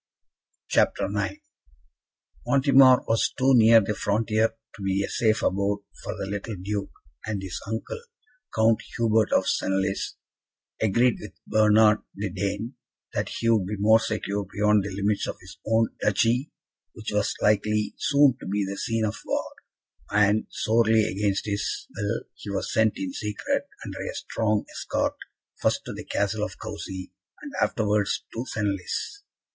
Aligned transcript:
CHAPTER 0.69 1.05
IX 1.15 1.41
Montemar 2.47 3.03
was 3.07 3.31
too 3.37 3.53
near 3.55 3.81
the 3.81 3.93
frontier 3.93 4.51
to 4.75 4.81
be 4.81 5.03
a 5.03 5.07
safe 5.07 5.43
abode 5.43 5.81
for 6.03 6.17
the 6.17 6.25
little 6.25 6.55
Duke, 6.55 6.89
and 7.27 7.39
his 7.39 7.61
uncle, 7.67 8.01
Count 8.51 8.81
Hubert 8.97 9.31
of 9.31 9.45
Senlis, 9.45 10.15
agreed 10.81 11.17
with 11.21 11.33
Bernard 11.45 11.99
the 12.15 12.31
Dane 12.31 12.73
that 13.13 13.29
he 13.29 13.49
would 13.49 13.67
be 13.67 13.77
more 13.77 13.99
secure 13.99 14.43
beyond 14.51 14.83
the 14.83 14.89
limits 14.91 15.27
of 15.27 15.37
his 15.39 15.59
own 15.67 15.89
duchy, 16.01 16.51
which 16.93 17.11
was 17.11 17.35
likely 17.39 17.93
soon 17.99 18.35
to 18.39 18.47
be 18.47 18.65
the 18.65 18.77
scene 18.77 19.05
of 19.05 19.19
war; 19.23 19.51
and, 20.09 20.47
sorely 20.49 21.03
against 21.05 21.45
his 21.45 21.85
will, 21.95 22.23
he 22.33 22.49
was 22.49 22.73
sent 22.73 22.93
in 22.97 23.13
secret, 23.13 23.67
under 23.85 23.99
a 24.01 24.15
strong 24.15 24.65
escort, 24.71 25.13
first 25.61 25.85
to 25.85 25.93
the 25.93 26.05
Castle 26.05 26.43
of 26.43 26.57
Coucy, 26.57 27.11
and 27.43 27.51
afterwards 27.61 28.23
to 28.33 28.43
Senlis. 28.51 29.21